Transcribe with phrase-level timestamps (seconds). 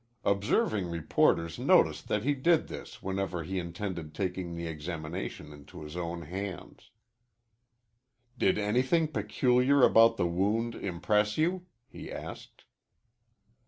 [0.25, 5.95] Observing reporters noticed that he did this whenever he intended taking the examination into his
[5.95, 6.89] own hands.
[8.35, 12.63] "Did anything peculiar about the wound impress you?" he asked.